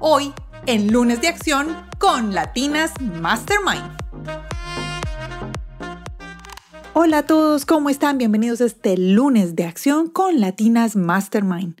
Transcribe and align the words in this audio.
hoy 0.00 0.32
en 0.66 0.90
Lunes 0.90 1.20
de 1.20 1.28
Acción 1.28 1.76
con 1.98 2.34
Latinas 2.34 2.92
Mastermind. 3.00 3.96
Hola 6.94 7.18
a 7.18 7.26
todos, 7.26 7.66
¿cómo 7.66 7.90
están? 7.90 8.16
Bienvenidos 8.16 8.62
a 8.62 8.64
este 8.64 8.96
Lunes 8.96 9.56
de 9.56 9.64
Acción 9.64 10.08
con 10.08 10.40
Latinas 10.40 10.96
Mastermind. 10.96 11.76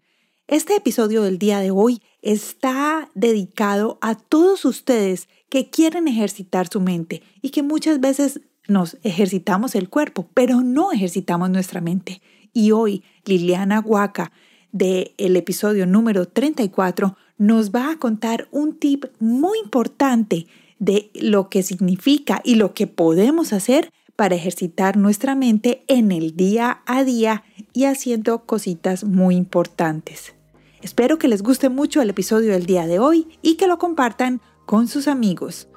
Este 0.48 0.76
episodio 0.76 1.22
del 1.22 1.38
día 1.38 1.60
de 1.60 1.70
hoy 1.70 2.02
está 2.20 3.08
dedicado 3.14 3.98
a 4.02 4.14
todos 4.14 4.66
ustedes 4.66 5.28
que 5.48 5.70
quieren 5.70 6.06
ejercitar 6.06 6.68
su 6.68 6.80
mente 6.80 7.22
y 7.40 7.50
que 7.50 7.62
muchas 7.62 8.00
veces 8.00 8.42
nos 8.68 8.98
ejercitamos 9.02 9.74
el 9.74 9.88
cuerpo, 9.88 10.28
pero 10.34 10.60
no 10.60 10.92
ejercitamos 10.92 11.48
nuestra 11.48 11.80
mente. 11.80 12.20
Y 12.52 12.72
hoy 12.72 13.02
Liliana 13.24 13.80
Huaca, 13.80 14.30
del 14.72 15.12
el 15.18 15.36
episodio 15.36 15.86
número 15.86 16.26
34, 16.26 17.16
nos 17.38 17.70
va 17.70 17.90
a 17.90 17.98
contar 17.98 18.48
un 18.50 18.78
tip 18.78 19.06
muy 19.18 19.58
importante 19.58 20.46
de 20.78 21.10
lo 21.14 21.48
que 21.48 21.62
significa 21.62 22.40
y 22.44 22.56
lo 22.56 22.74
que 22.74 22.86
podemos 22.86 23.52
hacer 23.52 23.92
para 24.16 24.34
ejercitar 24.34 24.96
nuestra 24.96 25.34
mente 25.34 25.82
en 25.88 26.12
el 26.12 26.36
día 26.36 26.82
a 26.86 27.04
día 27.04 27.42
y 27.72 27.84
haciendo 27.84 28.44
cositas 28.44 29.04
muy 29.04 29.36
importantes. 29.36 30.34
Espero 30.82 31.18
que 31.18 31.28
les 31.28 31.42
guste 31.42 31.68
mucho 31.68 32.02
el 32.02 32.10
episodio 32.10 32.52
del 32.52 32.66
día 32.66 32.86
de 32.86 32.98
hoy 32.98 33.28
y 33.42 33.54
que 33.56 33.66
lo 33.66 33.78
compartan 33.78 34.40
con 34.66 34.88
sus 34.88 35.08
amigos. 35.08 35.68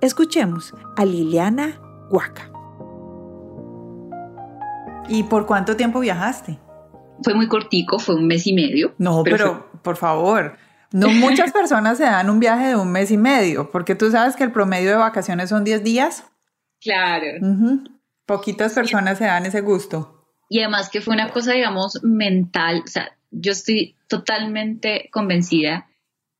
Escuchemos 0.00 0.74
a 0.96 1.04
Liliana 1.04 1.80
Huaca. 2.10 2.50
¿Y 5.08 5.24
por 5.24 5.46
cuánto 5.46 5.76
tiempo 5.76 6.00
viajaste? 6.00 6.58
Fue 7.22 7.34
muy 7.34 7.48
cortico, 7.48 7.98
fue 7.98 8.14
un 8.14 8.26
mes 8.26 8.46
y 8.46 8.52
medio. 8.52 8.94
No, 8.98 9.22
pero, 9.24 9.70
por 9.82 9.96
favor, 9.96 10.56
no 10.92 11.08
muchas 11.08 11.52
personas 11.52 11.98
se 11.98 12.04
dan 12.04 12.30
un 12.30 12.40
viaje 12.40 12.68
de 12.68 12.76
un 12.76 12.90
mes 12.90 13.10
y 13.10 13.16
medio, 13.16 13.70
porque 13.70 13.94
tú 13.94 14.10
sabes 14.10 14.36
que 14.36 14.44
el 14.44 14.52
promedio 14.52 14.90
de 14.90 14.96
vacaciones 14.96 15.48
son 15.48 15.64
10 15.64 15.82
días. 15.84 16.24
Claro. 16.80 17.26
Poquitas 18.26 18.74
personas 18.74 19.18
se 19.18 19.24
dan 19.24 19.46
ese 19.46 19.60
gusto. 19.60 20.26
Y 20.48 20.60
además 20.60 20.90
que 20.90 21.00
fue 21.00 21.14
una 21.14 21.30
cosa, 21.30 21.52
digamos, 21.52 22.00
mental. 22.02 22.82
O 22.84 22.88
sea, 22.88 23.16
yo 23.30 23.52
estoy 23.52 23.96
totalmente 24.08 25.08
convencida 25.10 25.88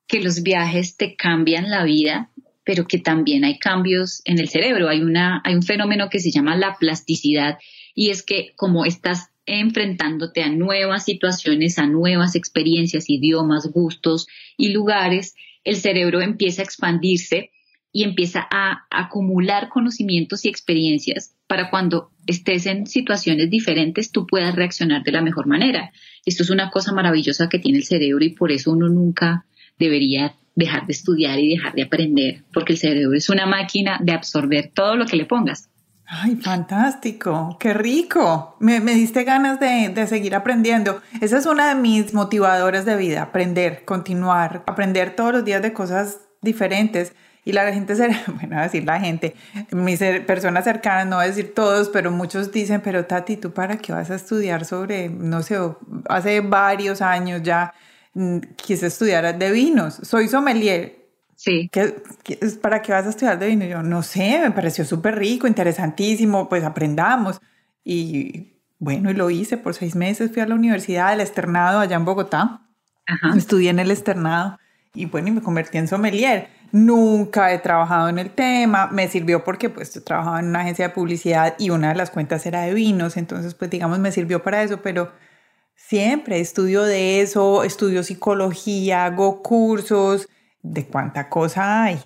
que 0.06 0.20
los 0.20 0.42
viajes 0.42 0.96
te 0.96 1.16
cambian 1.16 1.70
la 1.70 1.84
vida, 1.84 2.30
pero 2.64 2.86
que 2.86 2.98
también 2.98 3.44
hay 3.44 3.58
cambios 3.58 4.20
en 4.24 4.38
el 4.38 4.48
cerebro. 4.48 4.88
Hay, 4.88 5.00
una, 5.00 5.40
hay 5.44 5.54
un 5.54 5.62
fenómeno 5.62 6.10
que 6.10 6.20
se 6.20 6.30
llama 6.30 6.56
la 6.56 6.76
plasticidad 6.76 7.58
y 7.94 8.10
es 8.10 8.22
que 8.22 8.52
como 8.56 8.84
estás 8.84 9.30
enfrentándote 9.46 10.42
a 10.42 10.48
nuevas 10.48 11.04
situaciones, 11.04 11.78
a 11.78 11.86
nuevas 11.86 12.34
experiencias, 12.34 13.08
idiomas, 13.08 13.70
gustos 13.72 14.26
y 14.56 14.70
lugares, 14.70 15.34
el 15.64 15.76
cerebro 15.76 16.20
empieza 16.20 16.62
a 16.62 16.64
expandirse 16.64 17.50
y 17.92 18.04
empieza 18.04 18.46
a 18.50 18.86
acumular 18.90 19.68
conocimientos 19.68 20.44
y 20.44 20.48
experiencias 20.48 21.34
para 21.46 21.68
cuando 21.70 22.10
estés 22.26 22.66
en 22.66 22.86
situaciones 22.86 23.50
diferentes 23.50 24.10
tú 24.10 24.26
puedas 24.26 24.56
reaccionar 24.56 25.02
de 25.02 25.12
la 25.12 25.20
mejor 25.20 25.46
manera. 25.46 25.92
Esto 26.24 26.42
es 26.42 26.50
una 26.50 26.70
cosa 26.70 26.92
maravillosa 26.92 27.48
que 27.48 27.58
tiene 27.58 27.78
el 27.78 27.84
cerebro 27.84 28.24
y 28.24 28.30
por 28.30 28.50
eso 28.50 28.70
uno 28.70 28.88
nunca 28.88 29.44
debería 29.78 30.34
dejar 30.54 30.86
de 30.86 30.92
estudiar 30.92 31.38
y 31.38 31.50
dejar 31.50 31.74
de 31.74 31.82
aprender, 31.82 32.42
porque 32.52 32.74
el 32.74 32.78
cerebro 32.78 33.16
es 33.16 33.28
una 33.28 33.46
máquina 33.46 33.98
de 34.02 34.12
absorber 34.12 34.70
todo 34.74 34.96
lo 34.96 35.06
que 35.06 35.16
le 35.16 35.26
pongas. 35.26 35.68
Ay, 36.14 36.36
fantástico, 36.36 37.56
qué 37.58 37.72
rico. 37.72 38.54
Me, 38.60 38.80
diste 38.80 39.24
ganas 39.24 39.58
de, 39.58 39.88
de, 39.88 40.06
seguir 40.06 40.34
aprendiendo. 40.34 41.00
Esa 41.22 41.38
es 41.38 41.46
una 41.46 41.68
de 41.70 41.74
mis 41.74 42.12
motivadores 42.12 42.84
de 42.84 42.96
vida, 42.96 43.22
aprender, 43.22 43.86
continuar, 43.86 44.62
aprender 44.66 45.16
todos 45.16 45.32
los 45.32 45.44
días 45.46 45.62
de 45.62 45.72
cosas 45.72 46.18
diferentes. 46.42 47.14
Y 47.46 47.52
la 47.52 47.72
gente, 47.72 47.94
bueno, 48.26 48.58
a 48.58 48.64
decir 48.64 48.84
la 48.84 49.00
gente, 49.00 49.34
mis 49.70 50.00
personas 50.26 50.64
cercanas, 50.64 51.06
no 51.06 51.16
voy 51.16 51.24
a 51.24 51.28
decir 51.28 51.54
todos, 51.54 51.88
pero 51.88 52.10
muchos 52.10 52.52
dicen, 52.52 52.82
pero 52.82 53.06
Tati, 53.06 53.38
¿tú 53.38 53.52
para 53.52 53.78
qué 53.78 53.94
vas 53.94 54.10
a 54.10 54.16
estudiar 54.16 54.66
sobre, 54.66 55.08
no 55.08 55.42
sé, 55.42 55.56
hace 56.10 56.42
varios 56.42 57.00
años 57.00 57.40
ya 57.42 57.72
mm, 58.12 58.36
quise 58.56 58.88
estudiar 58.88 59.38
de 59.38 59.50
vinos? 59.50 59.98
Soy 60.02 60.28
sommelier, 60.28 61.01
Sí. 61.42 61.68
¿Qué, 61.72 61.96
para 62.60 62.82
qué 62.82 62.92
vas 62.92 63.04
a 63.04 63.08
estudiar 63.08 63.36
de 63.36 63.48
vino? 63.48 63.64
Yo 63.64 63.82
no 63.82 64.04
sé, 64.04 64.38
me 64.40 64.52
pareció 64.52 64.84
súper 64.84 65.18
rico, 65.18 65.48
interesantísimo, 65.48 66.48
pues 66.48 66.62
aprendamos. 66.62 67.40
Y 67.82 68.52
bueno, 68.78 69.10
y 69.10 69.14
lo 69.14 69.28
hice 69.28 69.56
por 69.56 69.74
seis 69.74 69.96
meses, 69.96 70.30
fui 70.32 70.40
a 70.40 70.46
la 70.46 70.54
universidad 70.54 71.10
del 71.10 71.20
externado 71.20 71.80
allá 71.80 71.96
en 71.96 72.04
Bogotá. 72.04 72.60
Ajá. 73.06 73.36
Estudié 73.36 73.70
en 73.70 73.80
el 73.80 73.90
externado 73.90 74.56
y 74.94 75.06
bueno, 75.06 75.28
y 75.28 75.30
me 75.32 75.42
convertí 75.42 75.78
en 75.78 75.88
sommelier. 75.88 76.48
Nunca 76.70 77.52
he 77.52 77.58
trabajado 77.58 78.08
en 78.08 78.20
el 78.20 78.30
tema, 78.30 78.86
me 78.92 79.08
sirvió 79.08 79.42
porque 79.42 79.68
pues 79.68 79.92
yo 79.92 80.04
trabajaba 80.04 80.38
en 80.38 80.46
una 80.46 80.60
agencia 80.60 80.86
de 80.88 80.94
publicidad 80.94 81.56
y 81.58 81.70
una 81.70 81.88
de 81.88 81.96
las 81.96 82.10
cuentas 82.10 82.46
era 82.46 82.62
de 82.62 82.72
vinos, 82.72 83.16
entonces 83.16 83.54
pues 83.54 83.68
digamos 83.68 83.98
me 83.98 84.12
sirvió 84.12 84.44
para 84.44 84.62
eso, 84.62 84.80
pero 84.80 85.10
siempre 85.74 86.38
estudio 86.38 86.84
de 86.84 87.20
eso, 87.20 87.64
estudio 87.64 88.04
psicología, 88.04 89.06
hago 89.06 89.42
cursos, 89.42 90.28
de 90.62 90.86
cuánta 90.86 91.28
cosa 91.28 91.84
hay. 91.84 91.98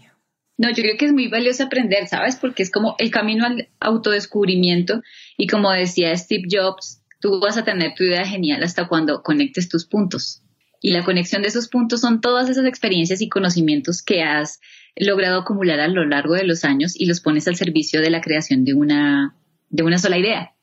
No, 0.59 0.71
yo 0.71 0.83
creo 0.83 0.97
que 0.99 1.05
es 1.05 1.13
muy 1.13 1.29
valioso 1.29 1.65
aprender, 1.65 2.07
¿sabes? 2.09 2.37
Porque 2.37 2.63
es 2.63 2.71
como 2.71 2.95
el 2.99 3.11
camino 3.11 3.45
al 3.45 3.69
autodescubrimiento 3.79 5.03
y 5.37 5.47
como 5.47 5.71
decía 5.71 6.17
Steve 6.17 6.49
Jobs, 6.51 7.03
tú 7.21 7.41
vas 7.41 7.59
a 7.59 7.65
tener 7.65 7.95
tu 7.95 8.05
idea 8.05 8.25
genial 8.27 8.63
hasta 8.63 8.89
cuando 8.89 9.23
conectes 9.23 9.69
tus 9.69 9.87
puntos. 9.87 10.43
Y 10.81 10.93
la 10.93 11.05
conexión 11.05 11.43
de 11.43 11.49
esos 11.49 11.69
puntos 11.69 12.01
son 12.01 12.21
todas 12.21 12.49
esas 12.49 12.65
experiencias 12.65 13.21
y 13.21 13.29
conocimientos 13.29 14.03
que 14.03 14.23
has 14.23 14.61
logrado 14.95 15.41
acumular 15.41 15.81
a 15.81 15.89
lo 15.89 16.05
largo 16.07 16.35
de 16.35 16.45
los 16.45 16.65
años 16.65 16.99
y 16.99 17.07
los 17.07 17.21
pones 17.21 17.49
al 17.49 17.57
servicio 17.57 18.01
de 18.01 18.11
la 18.11 18.21
creación 18.21 18.65
de 18.65 18.75
una, 18.75 19.37
de 19.69 19.83
una 19.83 19.99
sola 19.99 20.19
idea. 20.19 20.55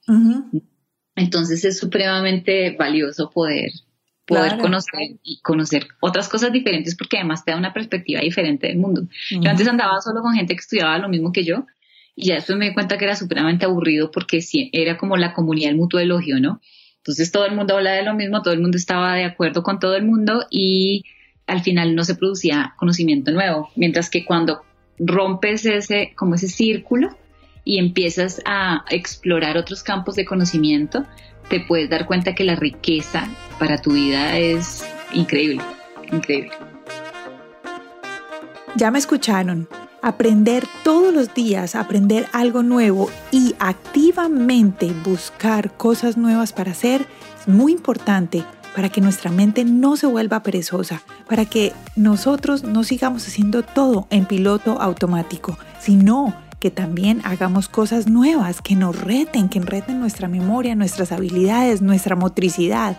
Entonces 1.16 1.66
es 1.66 1.78
supremamente 1.78 2.76
valioso 2.78 3.30
poder 3.30 3.70
poder 4.26 4.58
conocer 4.58 5.18
y 5.24 5.40
conocer 5.42 5.88
otras 6.00 6.30
cosas 6.30 6.52
diferentes 6.52 6.96
porque 6.96 7.18
además 7.18 7.44
te 7.44 7.52
da 7.52 7.58
una 7.58 7.74
perspectiva 7.74 8.22
diferente 8.22 8.68
del 8.68 8.78
mundo. 8.78 9.04
Yo 9.30 9.50
antes 9.50 9.68
andaba 9.68 10.00
solo 10.02 10.22
con 10.22 10.34
gente 10.34 10.56
que 10.56 10.62
estudiaba 10.62 10.98
lo 10.98 11.10
mismo 11.10 11.32
que 11.32 11.44
yo 11.44 11.66
y 12.16 12.28
ya 12.28 12.36
después 12.36 12.58
me 12.58 12.70
di 12.70 12.74
cuenta 12.74 12.98
que 12.98 13.06
era 13.06 13.16
supremamente 13.16 13.66
aburrido 13.66 14.12
porque 14.12 14.40
era 14.72 14.98
como 14.98 15.18
la 15.18 15.34
comunidad 15.34 15.70
del 15.70 15.78
mutuo 15.78 16.00
elogio, 16.00 16.40
¿no? 16.40 16.62
Entonces 16.98 17.32
todo 17.32 17.46
el 17.46 17.56
mundo 17.56 17.76
habla 17.76 17.92
de 17.92 18.04
lo 18.04 18.14
mismo, 18.14 18.42
todo 18.42 18.54
el 18.54 18.62
mundo 18.62 18.78
estaba 18.78 19.16
de 19.16 19.26
acuerdo 19.26 19.62
con 19.62 19.80
todo 19.80 19.96
el 19.96 20.06
mundo 20.06 20.46
y 20.50 21.04
al 21.48 21.62
final 21.62 21.96
no 21.96 22.06
se 22.06 22.16
producía 22.16 22.76
conocimiento 22.78 23.32
nuevo, 23.32 23.70
mientras 23.76 24.10
que 24.10 24.24
cuando 24.24 24.62
rompes 24.98 25.66
ese 25.66 26.14
como 26.16 26.36
ese 26.36 26.48
círculo 26.48 27.10
y 27.66 27.80
empiezas 27.80 28.42
a 28.46 28.86
explorar 28.90 29.58
otros 29.58 29.84
campos 29.84 30.16
de 30.16 30.26
conocimiento, 30.26 31.06
te 31.50 31.60
puedes 31.62 31.90
dar 31.90 32.06
cuenta 32.06 32.36
que 32.36 32.44
la 32.44 32.56
riqueza 32.56 33.28
para 33.60 33.78
tu 33.82 33.94
vida 33.94 34.38
es 34.38 34.86
increíble, 35.14 35.62
increíble. 36.12 36.52
Ya 38.76 38.92
me 38.92 39.00
escucharon. 39.00 39.68
Aprender 40.02 40.66
todos 40.84 41.14
los 41.14 41.34
días, 41.34 41.76
aprender 41.76 42.28
algo 42.34 42.62
nuevo 42.62 43.10
y 43.32 43.56
activamente 43.60 44.92
buscar 45.06 45.72
cosas 45.78 46.18
nuevas 46.18 46.52
para 46.52 46.72
hacer 46.72 47.06
es 47.40 47.48
muy 47.48 47.72
importante 47.72 48.44
para 48.76 48.90
que 48.90 49.00
nuestra 49.00 49.32
mente 49.32 49.64
no 49.64 49.96
se 49.96 50.08
vuelva 50.08 50.44
perezosa, 50.44 51.02
para 51.30 51.46
que 51.46 51.72
nosotros 51.96 52.64
no 52.64 52.84
sigamos 52.84 53.28
haciendo 53.28 53.64
todo 53.64 54.08
en 54.10 54.26
piloto 54.26 54.82
automático, 54.82 55.58
sino 55.80 56.34
que 56.64 56.72
también 56.72 57.20
hagamos 57.26 57.68
cosas 57.68 58.08
nuevas, 58.08 58.62
que 58.62 58.78
nos 58.78 58.98
reten, 58.98 59.50
que 59.50 59.60
reten 59.60 60.00
nuestra 60.00 60.30
memoria, 60.30 60.76
nuestras 60.76 61.12
habilidades, 61.12 61.82
nuestra 61.82 62.16
motricidad. 62.16 62.98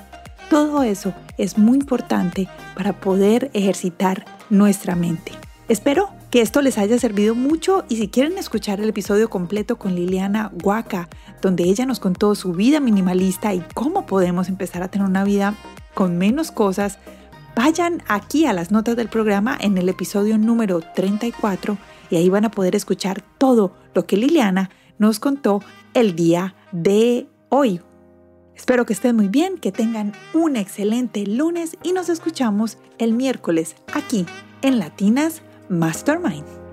Todo 0.51 0.83
eso 0.83 1.15
es 1.39 1.57
muy 1.57 1.79
importante 1.79 2.47
para 2.77 3.01
poder 3.01 3.51
ejercitar 3.55 4.27
nuestra 4.51 4.97
mente. 4.97 5.33
Espero 5.67 6.11
que 6.31 6.43
esto 6.43 6.61
les 6.61 6.77
haya 6.77 6.99
servido 6.99 7.35
mucho 7.35 7.87
y 7.89 7.97
si 7.97 8.09
quieren 8.09 8.37
escuchar 8.37 8.81
el 8.81 8.91
episodio 8.91 9.31
completo 9.31 9.79
con 9.79 9.95
Liliana 9.95 10.53
Huaca, 10.63 11.09
donde 11.41 11.65
ella 11.65 11.87
nos 11.87 12.01
contó 12.01 12.35
su 12.35 12.53
vida 12.53 12.81
minimalista 12.81 13.55
y 13.55 13.65
cómo 13.73 14.05
podemos 14.05 14.51
empezar 14.51 14.83
a 14.83 14.89
tener 14.89 15.09
una 15.09 15.25
vida 15.25 15.55
con 15.95 16.19
menos 16.19 16.53
cosas, 16.53 16.99
vayan 17.57 18.03
aquí 18.09 18.45
a 18.45 18.53
las 18.53 18.71
notas 18.71 18.95
del 18.95 19.09
programa 19.09 19.57
en 19.59 19.79
el 19.79 19.89
episodio 19.89 20.37
número 20.37 20.83
34 20.95 21.79
y 22.15 22.17
ahí 22.17 22.29
van 22.29 22.45
a 22.45 22.51
poder 22.53 22.77
escuchar 22.77 23.25
todo 23.39 23.73
lo 23.93 24.07
que 24.07 24.17
Liliana 24.17 24.71
nos 24.99 25.19
contó 25.19 25.61
el 25.95 26.15
día 26.15 26.55
de 26.71 27.27
hoy. 27.49 27.81
Espero 28.55 28.87
que 28.87 28.93
estén 28.93 29.17
muy 29.17 29.27
bien, 29.27 29.59
que 29.59 29.73
tengan 29.73 30.13
un 30.33 30.55
excelente 30.55 31.27
lunes 31.27 31.77
y 31.83 31.93
nos 31.93 32.09
escuchamos 32.09 32.79
el 32.99 33.15
miércoles 33.15 33.75
aquí 33.93 34.27
en 34.63 34.79
Latinas 34.79 35.43
Mastermind. 35.69 36.64